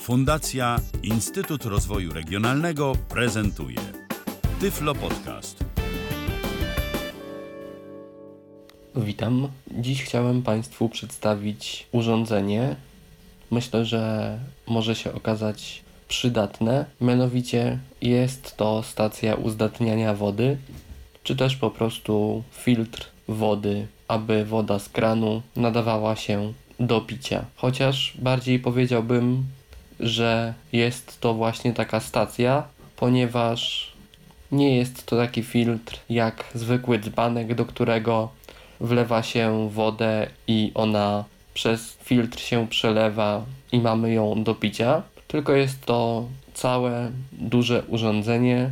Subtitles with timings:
[0.00, 3.76] Fundacja Instytut Rozwoju Regionalnego prezentuje
[4.60, 5.64] Tyflo Podcast.
[8.96, 9.48] Witam.
[9.70, 12.76] Dziś chciałem Państwu przedstawić urządzenie.
[13.50, 16.84] Myślę, że może się okazać przydatne.
[17.00, 20.58] Mianowicie jest to stacja uzdatniania wody,
[21.22, 27.44] czy też po prostu filtr wody, aby woda z kranu nadawała się do picia.
[27.56, 29.44] Chociaż bardziej powiedziałbym,
[30.00, 32.62] że jest to właśnie taka stacja,
[32.96, 33.92] ponieważ
[34.52, 38.28] nie jest to taki filtr jak zwykły dzbanek, do którego
[38.80, 41.24] wlewa się wodę i ona
[41.54, 48.70] przez filtr się przelewa i mamy ją do picia, tylko jest to całe duże urządzenie,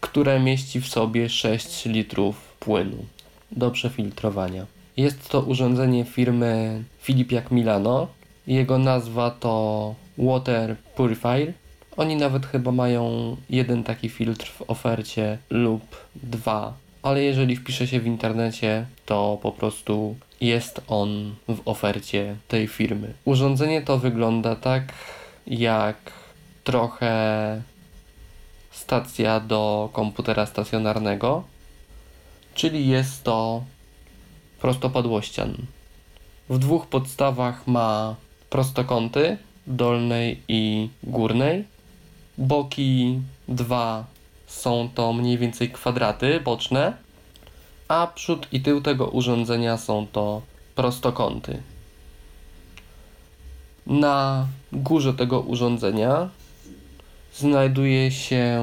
[0.00, 3.04] które mieści w sobie 6 litrów płynu
[3.52, 4.66] do przefiltrowania.
[4.96, 8.08] Jest to urządzenie firmy Philipiak Milano.
[8.46, 11.52] Jego nazwa to Water Purifier.
[11.96, 15.82] Oni nawet chyba mają jeden taki filtr w ofercie lub
[16.14, 22.68] dwa, ale jeżeli wpisze się w internecie, to po prostu jest on w ofercie tej
[22.68, 23.14] firmy.
[23.24, 24.92] Urządzenie to wygląda tak
[25.46, 25.96] jak
[26.64, 27.62] trochę
[28.70, 31.44] stacja do komputera stacjonarnego,
[32.54, 33.62] czyli jest to
[34.60, 35.56] prostopadłościan.
[36.48, 38.16] W dwóch podstawach ma
[38.52, 39.36] prostokąty
[39.66, 41.64] dolnej i górnej.
[42.38, 44.04] Boki dwa
[44.46, 46.92] są to mniej więcej kwadraty boczne,
[47.88, 50.42] a przód i tył tego urządzenia są to
[50.74, 51.62] prostokąty.
[53.86, 56.28] Na górze tego urządzenia
[57.34, 58.62] znajduje się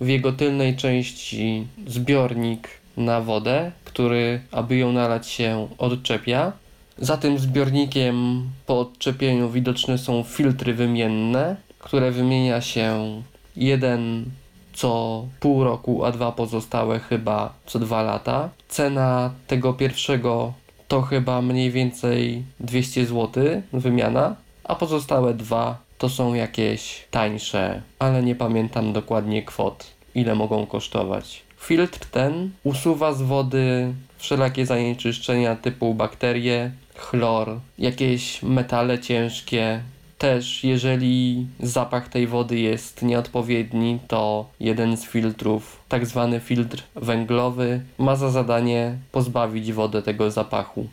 [0.00, 6.52] w jego tylnej części zbiornik na wodę, który, aby ją nalać się, odczepia.
[6.98, 13.22] Za tym zbiornikiem po odczepieniu widoczne są filtry wymienne, które wymienia się
[13.56, 14.24] jeden
[14.72, 18.48] co pół roku, a dwa pozostałe chyba co dwa lata.
[18.68, 20.52] Cena tego pierwszego
[20.88, 28.22] to chyba mniej więcej 200 zł wymiana, a pozostałe dwa to są jakieś tańsze, ale
[28.22, 31.42] nie pamiętam dokładnie kwot, ile mogą kosztować.
[31.58, 39.80] Filtr ten usuwa z wody wszelakie zanieczyszczenia typu bakterie, chlor, jakieś metale ciężkie.
[40.18, 47.80] Też jeżeli zapach tej wody jest nieodpowiedni, to jeden z filtrów, tak zwany filtr węglowy,
[47.98, 50.88] ma za zadanie pozbawić wodę tego zapachu.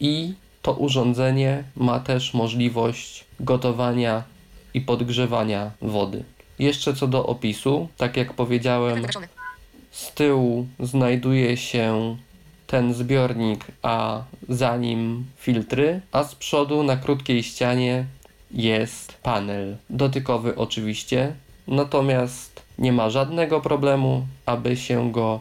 [0.00, 4.22] I to urządzenie ma też możliwość gotowania
[4.74, 6.24] i podgrzewania wody.
[6.58, 9.06] Jeszcze co do opisu, tak jak powiedziałem,
[9.90, 12.16] z tyłu znajduje się
[12.72, 18.04] ten zbiornik, a za nim filtry, a z przodu na krótkiej ścianie
[18.50, 21.34] jest panel dotykowy oczywiście,
[21.68, 25.40] natomiast nie ma żadnego problemu, aby się go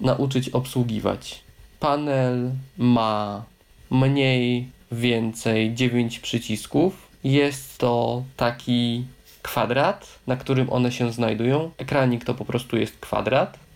[0.00, 1.42] nauczyć obsługiwać.
[1.80, 3.44] Panel ma
[3.90, 7.08] mniej więcej 9 przycisków.
[7.24, 9.04] Jest to taki
[9.42, 11.70] kwadrat, na którym one się znajdują.
[11.78, 13.67] Ekranik to po prostu jest kwadrat.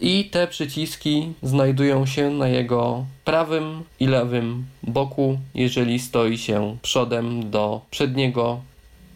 [0.00, 7.50] I te przyciski znajdują się na jego prawym i lewym boku, jeżeli stoi się przodem
[7.50, 8.60] do przedniego,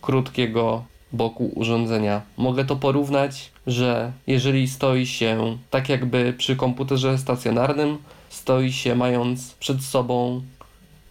[0.02, 2.22] krótkiego boku urządzenia.
[2.36, 7.98] Mogę to porównać, że jeżeli stoi się tak jakby przy komputerze stacjonarnym,
[8.28, 10.42] stoi się mając przed sobą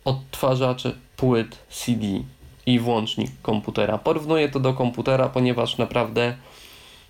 [0.05, 0.83] odtwarzacz
[1.17, 2.07] płyt CD
[2.65, 3.97] i włącznik komputera.
[3.97, 6.35] Porównuję to do komputera, ponieważ naprawdę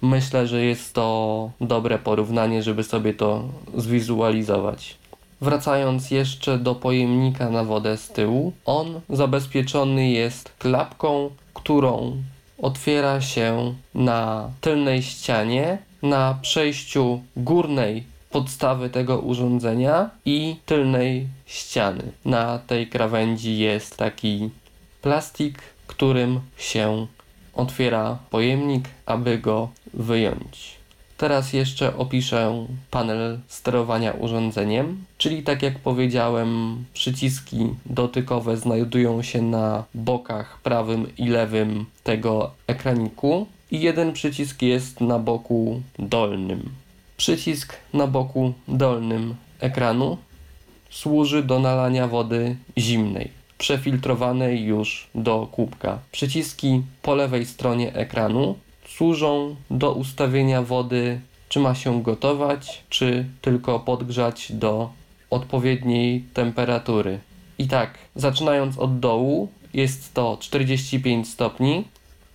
[0.01, 3.43] myślę, że jest to dobre porównanie, żeby sobie to
[3.77, 4.97] zwizualizować.
[5.41, 12.17] Wracając jeszcze do pojemnika na wodę z tyłu, on zabezpieczony jest klapką, którą
[12.57, 22.03] otwiera się na tylnej ścianie, na przejściu górnej podstawy tego urządzenia i tylnej ściany.
[22.25, 24.49] Na tej krawędzi jest taki
[25.01, 27.07] plastik, którym się
[27.55, 30.75] otwiera pojemnik, aby go wyjąć.
[31.17, 39.83] Teraz jeszcze opiszę panel sterowania urządzeniem, czyli tak jak powiedziałem, przyciski dotykowe znajdują się na
[39.93, 46.69] bokach prawym i lewym tego ekraniku i jeden przycisk jest na boku dolnym.
[47.17, 50.17] Przycisk na boku dolnym ekranu
[50.89, 55.99] służy do nalania wody zimnej przefiltrowanej już do kubka.
[56.11, 58.57] Przyciski po lewej stronie ekranu
[58.87, 61.19] służą do ustawienia wody,
[61.49, 64.89] czy ma się gotować, czy tylko podgrzać do
[65.29, 67.19] odpowiedniej temperatury.
[67.57, 71.83] I tak, zaczynając od dołu, jest to 45 stopni,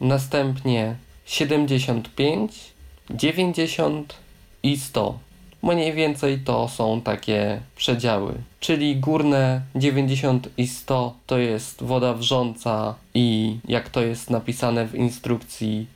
[0.01, 2.73] następnie 75,
[3.11, 4.15] 90
[4.63, 5.19] i 100.
[5.63, 12.95] Mniej więcej to są takie przedziały, czyli górne 90 i 100 to jest woda wrząca
[13.15, 15.87] i jak to jest napisane w instrukcji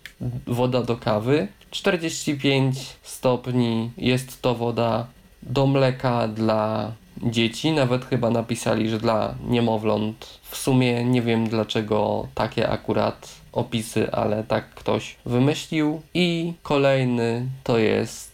[0.47, 1.49] woda do kawy.
[1.71, 5.07] 45 stopni jest to woda
[5.43, 10.41] do mleka dla dzieci, nawet chyba napisali, że dla niemowląt.
[10.43, 16.03] W sumie nie wiem dlaczego takie akurat opisy, ale tak ktoś wymyślił.
[16.15, 18.34] I kolejny to jest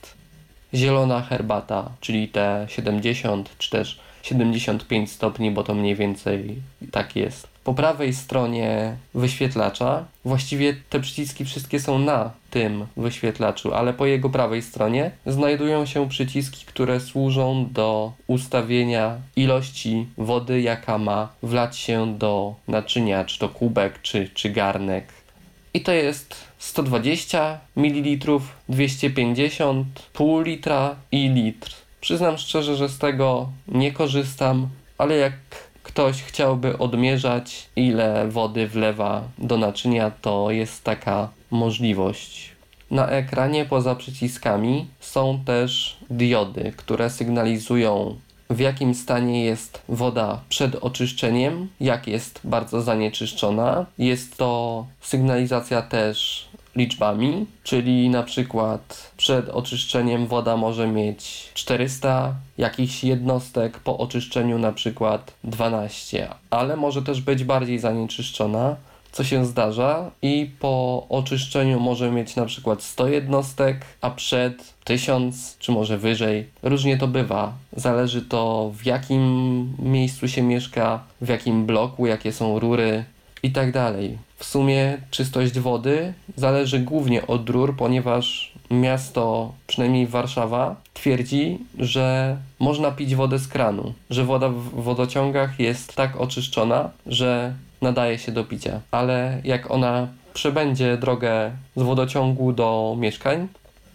[0.75, 6.57] zielona herbata, czyli te 70 czy też 75 stopni, bo to mniej więcej
[6.91, 10.05] tak jest po prawej stronie wyświetlacza.
[10.25, 16.09] Właściwie te przyciski wszystkie są na tym wyświetlaczu, ale po jego prawej stronie znajdują się
[16.09, 23.49] przyciski, które służą do ustawienia ilości wody, jaka ma wlać się do naczynia, czy to
[23.49, 25.05] kubek, czy, czy garnek.
[25.75, 31.71] I to jest 120 ml, 250, pół litra i litr.
[32.01, 34.69] Przyznam szczerze, że z tego nie korzystam,
[34.99, 35.33] ale jak
[35.83, 42.51] ktoś chciałby odmierzać, ile wody wlewa do naczynia, to jest taka możliwość.
[42.91, 48.17] Na ekranie poza przyciskami są też diody, które sygnalizują
[48.51, 53.87] w jakim stanie jest woda przed oczyszczeniem, jak jest bardzo zanieczyszczona.
[53.99, 63.05] Jest to sygnalizacja też liczbami, czyli na przykład przed oczyszczeniem woda może mieć 400 jakichś
[63.05, 68.77] jednostek, po oczyszczeniu na przykład 12, ale może też być bardziej zanieczyszczona,
[69.13, 75.57] co się zdarza i po oczyszczeniu może mieć na przykład 100 jednostek, a przed 1000
[75.59, 76.47] czy może wyżej.
[76.63, 77.53] Różnie to bywa.
[77.77, 83.05] Zależy to w jakim miejscu się mieszka, w jakim bloku, jakie są rury
[83.43, 84.19] i tak dalej.
[84.37, 92.91] W sumie czystość wody zależy głównie od rur, ponieważ miasto, przynajmniej Warszawa, twierdzi, że można
[92.91, 98.45] pić wodę z kranu, że woda w wodociągach jest tak oczyszczona, że nadaje się do
[98.45, 98.81] picia.
[98.91, 103.49] Ale jak ona przebędzie drogę z wodociągu do mieszkań,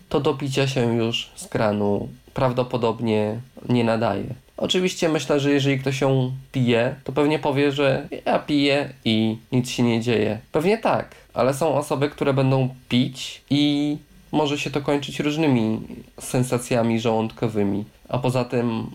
[0.09, 3.39] to do picia się już z kranu prawdopodobnie
[3.69, 4.25] nie nadaje.
[4.57, 9.69] Oczywiście myślę, że jeżeli ktoś ją pije, to pewnie powie, że ja piję i nic
[9.69, 10.39] się nie dzieje.
[10.51, 13.97] Pewnie tak, ale są osoby, które będą pić i
[14.31, 15.79] może się to kończyć różnymi
[16.19, 17.85] sensacjami żołądkowymi.
[18.09, 18.91] A poza tym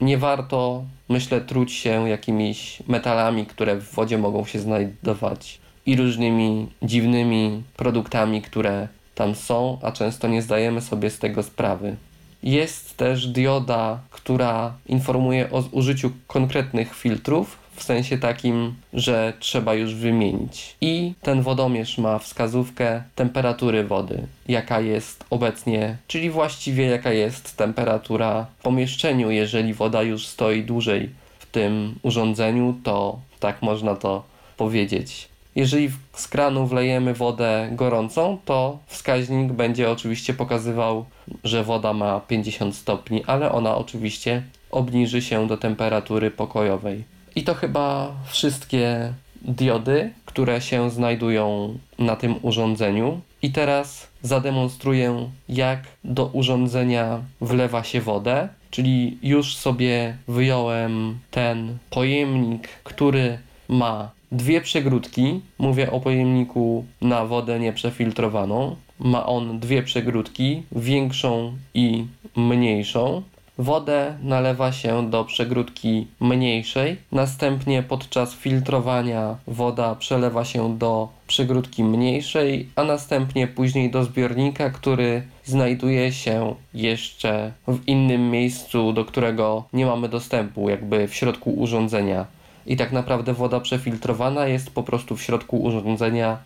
[0.00, 6.68] nie warto, myślę, truć się jakimiś metalami, które w wodzie mogą się znajdować i różnymi
[6.82, 11.96] dziwnymi produktami, które tam są, a często nie zdajemy sobie z tego sprawy.
[12.42, 19.94] Jest też dioda, która informuje o użyciu konkretnych filtrów, w sensie takim, że trzeba już
[19.94, 20.76] wymienić.
[20.80, 28.46] I ten wodomierz ma wskazówkę temperatury wody, jaka jest obecnie, czyli właściwie jaka jest temperatura
[28.58, 34.24] w pomieszczeniu, jeżeli woda już stoi dłużej w tym urządzeniu, to tak można to
[34.56, 35.29] powiedzieć.
[35.56, 41.04] Jeżeli z kranu wlejemy wodę gorącą, to wskaźnik będzie oczywiście pokazywał,
[41.44, 47.04] że woda ma 50 stopni, ale ona oczywiście obniży się do temperatury pokojowej.
[47.34, 49.12] I to chyba wszystkie
[49.42, 53.20] diody, które się znajdują na tym urządzeniu.
[53.42, 58.48] I teraz zademonstruję, jak do urządzenia wlewa się wodę.
[58.70, 63.38] Czyli już sobie wyjąłem ten pojemnik, który
[63.68, 65.40] ma dwie przegródki.
[65.58, 68.76] Mówię o pojemniku na wodę nieprzefiltrowaną.
[68.98, 72.04] Ma on dwie przegródki, większą i
[72.36, 73.22] mniejszą.
[73.58, 82.68] Wodę nalewa się do przegródki mniejszej, następnie podczas filtrowania woda przelewa się do przegródki mniejszej,
[82.76, 89.86] a następnie później do zbiornika, który znajduje się jeszcze w innym miejscu, do którego nie
[89.86, 92.26] mamy dostępu, jakby w środku urządzenia
[92.70, 96.38] i tak naprawdę woda przefiltrowana jest po prostu w środku urządzenia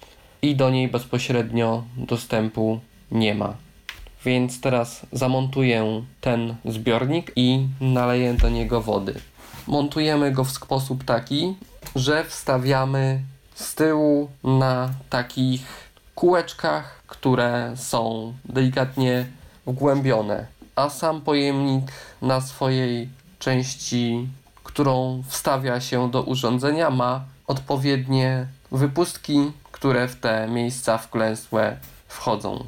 [0.43, 3.55] i do niej bezpośrednio dostępu nie ma.
[4.25, 9.15] Więc teraz zamontuję ten zbiornik i naleję do niego wody.
[9.67, 11.55] Montujemy go w sposób taki,
[11.97, 13.21] że wstawiamy
[13.55, 19.27] z tyłu na takich kółeczkach, które są delikatnie
[19.67, 24.29] wgłębione, a sam pojemnik na swojej części
[24.65, 31.77] którą wstawia się do urządzenia, ma odpowiednie wypustki, które w te miejsca wklęsłe
[32.09, 32.65] wchodzą.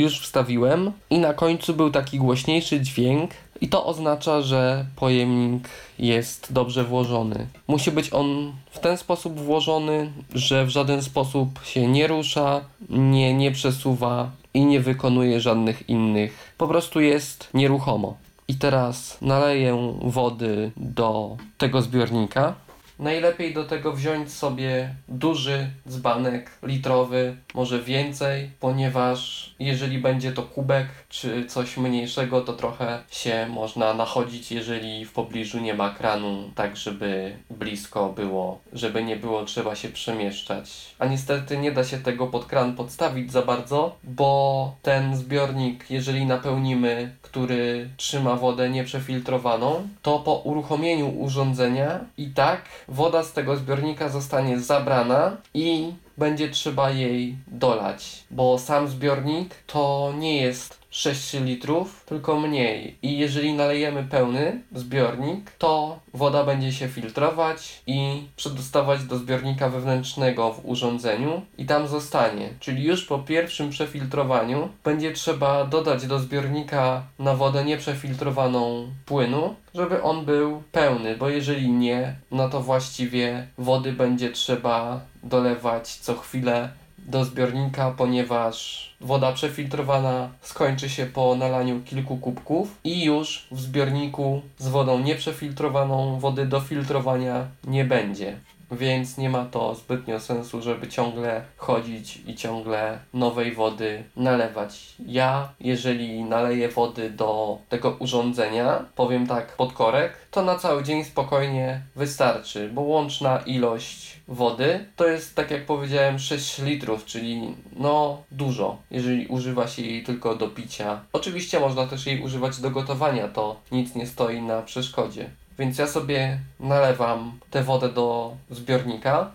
[0.00, 3.30] już wstawiłem i na końcu był taki głośniejszy dźwięk
[3.60, 7.46] i to oznacza, że pojemnik jest dobrze włożony.
[7.68, 13.34] Musi być on w ten sposób włożony, że w żaden sposób się nie rusza, nie,
[13.34, 16.54] nie przesuwa i nie wykonuje żadnych innych.
[16.58, 18.16] Po prostu jest nieruchomo.
[18.48, 22.54] I teraz naleję wody do tego zbiornika.
[23.00, 30.86] Najlepiej do tego wziąć sobie duży dzbanek litrowy, może więcej, ponieważ jeżeli będzie to kubek
[31.08, 36.76] czy coś mniejszego, to trochę się można nachodzić, jeżeli w pobliżu nie ma kranu, tak
[36.76, 40.94] żeby blisko było, żeby nie było trzeba się przemieszczać.
[40.98, 46.26] A niestety nie da się tego pod kran podstawić za bardzo, bo ten zbiornik, jeżeli
[46.26, 54.08] napełnimy, który trzyma wodę nieprzefiltrowaną, to po uruchomieniu urządzenia i tak woda z tego zbiornika
[54.08, 62.04] zostanie zabrana i będzie trzeba jej dolać, bo sam zbiornik to nie jest 6 litrów,
[62.06, 62.96] tylko mniej.
[63.02, 70.52] I jeżeli nalejemy pełny zbiornik, to woda będzie się filtrować i przedostawać do zbiornika wewnętrznego
[70.52, 72.48] w urządzeniu i tam zostanie.
[72.60, 80.02] Czyli już po pierwszym przefiltrowaniu będzie trzeba dodać do zbiornika na wodę nieprzefiltrowaną płynu, żeby
[80.02, 86.68] on był pełny, bo jeżeli nie, no to właściwie wody będzie trzeba dolewać co chwilę
[87.06, 94.42] do zbiornika, ponieważ woda przefiltrowana skończy się po nalaniu kilku kubków i już w zbiorniku
[94.58, 98.36] z wodą nieprzefiltrowaną wody do filtrowania nie będzie.
[98.72, 104.94] Więc nie ma to zbytnio sensu, żeby ciągle chodzić i ciągle nowej wody nalewać.
[105.06, 111.04] Ja, jeżeli naleję wody do tego urządzenia, powiem tak, pod korek, to na cały dzień
[111.04, 118.22] spokojnie wystarczy, bo łączna ilość wody to jest, tak jak powiedziałem, 6 litrów, czyli no
[118.30, 121.00] dużo, jeżeli używa się jej tylko do picia.
[121.12, 125.30] Oczywiście można też jej używać do gotowania, to nic nie stoi na przeszkodzie.
[125.58, 129.30] Więc ja sobie nalewam tę wodę do zbiornika.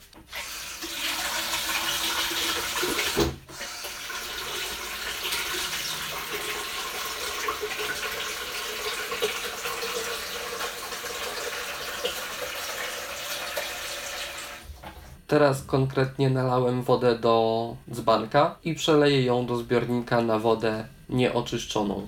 [15.28, 22.08] Teraz konkretnie nalałem wodę do dzbanka i przeleję ją do zbiornika na wodę nieoczyszczoną.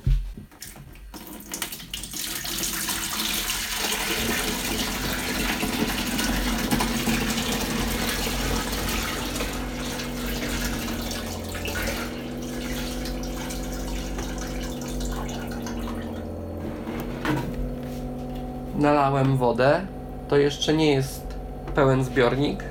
[18.76, 19.88] Nalałem wodę.
[20.28, 21.28] To jeszcze nie jest
[21.76, 22.67] pełen zbiornik.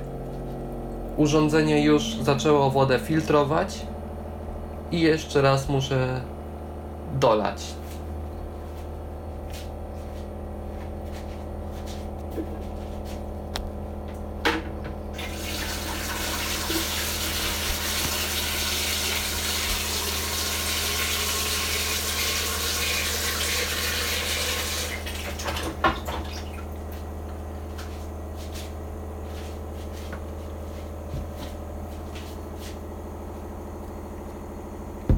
[1.16, 3.87] Urządzenie już zaczęło wodę filtrować
[4.92, 6.20] i jeszcze raz muszę
[7.20, 7.62] dolać.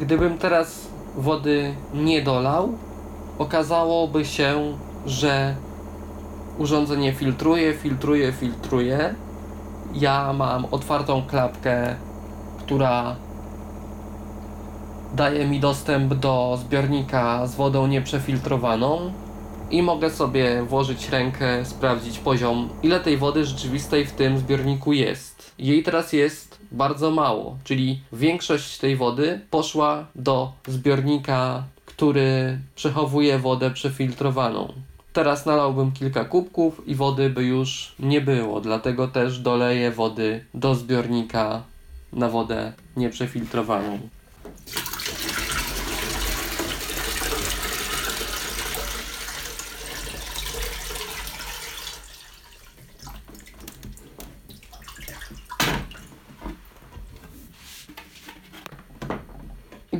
[0.09, 2.73] Gdybym teraz wody nie dolał,
[3.38, 5.55] okazałoby się, że
[6.59, 9.15] urządzenie filtruje, filtruje, filtruje.
[9.95, 11.97] Ja mam otwartą klapkę,
[12.59, 13.17] która
[15.15, 19.12] daje mi dostęp do zbiornika z wodą nieprzefiltrowaną
[19.71, 25.53] i mogę sobie włożyć rękę, sprawdzić poziom, ile tej wody rzeczywistej w tym zbiorniku jest.
[25.59, 33.71] Jej teraz jest bardzo mało, czyli większość tej wody poszła do zbiornika, który przechowuje wodę
[33.71, 34.73] przefiltrowaną.
[35.13, 40.75] Teraz nalałbym kilka kubków i wody by już nie było, dlatego też doleję wody do
[40.75, 41.63] zbiornika
[42.13, 43.99] na wodę nieprzefiltrowaną.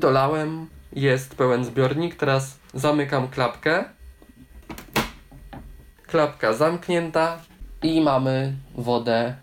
[0.09, 2.17] Dolałem, jest pełen zbiornik.
[2.17, 3.85] Teraz zamykam klapkę.
[6.07, 7.39] Klapka zamknięta
[7.83, 9.35] i mamy wodę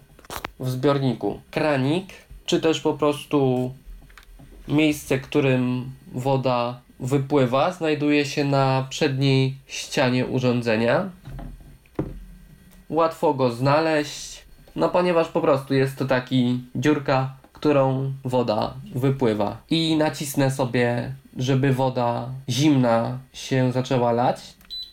[0.59, 1.41] w zbiorniku.
[1.51, 2.05] Kranik,
[2.45, 3.71] czy też po prostu
[4.67, 11.09] miejsce, którym woda wypływa, znajduje się na przedniej ścianie urządzenia.
[12.89, 14.45] Łatwo go znaleźć,
[14.75, 19.57] no ponieważ po prostu jest to taki dziurka, którą woda wypływa.
[19.69, 24.37] I nacisnę sobie, żeby woda zimna się zaczęła lać.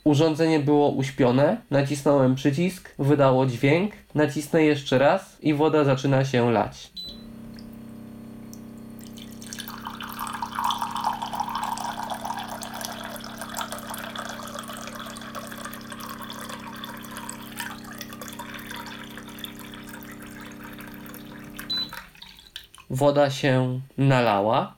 [0.05, 6.92] Urządzenie było uśpione, nacisnąłem przycisk, wydało dźwięk, nacisnę jeszcze raz i woda zaczyna się lać.
[22.93, 24.75] Woda się nalała.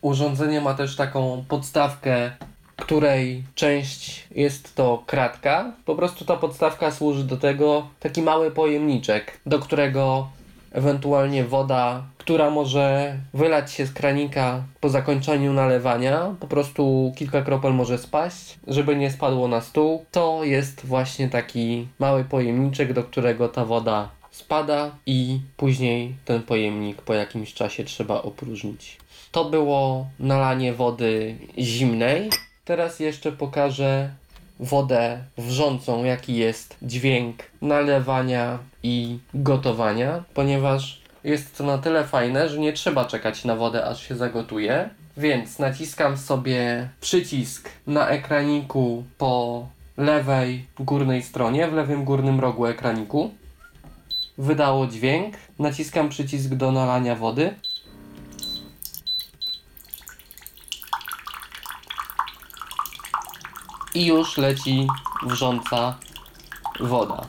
[0.00, 2.30] Urządzenie ma też taką podstawkę,
[2.76, 5.72] której część jest to kratka.
[5.84, 10.28] Po prostu ta podstawka służy do tego taki mały pojemniczek, do którego
[10.72, 17.74] ewentualnie woda, która może wylać się z kranika po zakończeniu nalewania, po prostu kilka kropel
[17.74, 20.04] może spaść, żeby nie spadło na stół.
[20.12, 27.02] To jest właśnie taki mały pojemniczek, do którego ta woda spada i później ten pojemnik
[27.02, 28.96] po jakimś czasie trzeba opróżnić.
[29.32, 32.30] To było nalanie wody zimnej.
[32.64, 34.10] Teraz jeszcze pokażę
[34.60, 42.58] wodę wrzącą, jaki jest dźwięk nalewania i gotowania, ponieważ jest to na tyle fajne, że
[42.58, 44.90] nie trzeba czekać na wodę, aż się zagotuje.
[45.16, 49.66] Więc naciskam sobie przycisk na ekraniku po
[49.96, 53.30] lewej górnej stronie, w lewym górnym rogu ekraniku.
[54.38, 55.34] Wydało dźwięk.
[55.58, 57.54] Naciskam przycisk do nalania wody.
[63.94, 64.86] I już leci
[65.26, 65.98] wrząca
[66.80, 67.26] woda.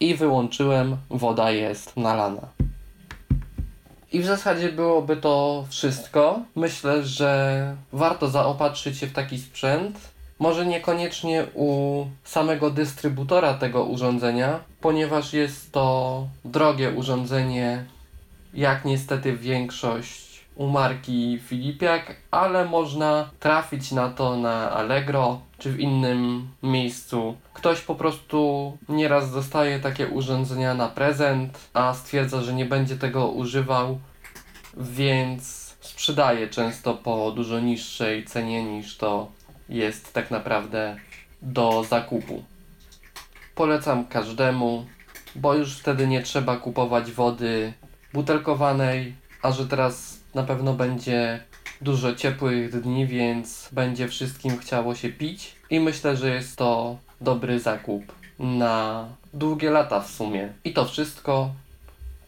[0.00, 2.65] I wyłączyłem, woda jest nalana.
[4.16, 6.40] I w zasadzie byłoby to wszystko.
[6.54, 9.98] Myślę, że warto zaopatrzyć się w taki sprzęt.
[10.38, 17.84] Może niekoniecznie u samego dystrybutora tego urządzenia, ponieważ jest to drogie urządzenie,
[18.54, 25.80] jak niestety większość u marki Filipiak, ale można trafić na to na Allegro czy w
[25.80, 27.36] innym miejscu.
[27.66, 33.28] Ktoś po prostu nieraz dostaje takie urządzenia na prezent, a stwierdza, że nie będzie tego
[33.28, 33.98] używał,
[34.76, 39.30] więc sprzedaje często po dużo niższej cenie niż to
[39.68, 40.96] jest tak naprawdę
[41.42, 42.44] do zakupu.
[43.54, 44.86] Polecam każdemu,
[45.34, 47.72] bo już wtedy nie trzeba kupować wody
[48.12, 51.42] butelkowanej, a że teraz na pewno będzie
[51.80, 57.60] dużo ciepłych dni, więc będzie wszystkim chciało się pić i myślę, że jest to dobry
[57.60, 58.02] zakup
[58.38, 60.52] na długie lata w sumie.
[60.64, 61.50] I to wszystko.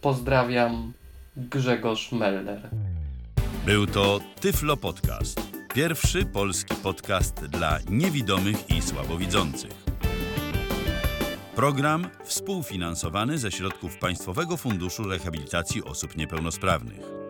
[0.01, 0.93] Pozdrawiam,
[1.37, 2.69] Grzegorz Meller.
[3.65, 5.41] Był to Tyflo Podcast.
[5.73, 9.71] Pierwszy polski podcast dla niewidomych i słabowidzących.
[11.55, 17.28] Program współfinansowany ze środków Państwowego Funduszu Rehabilitacji Osób Niepełnosprawnych.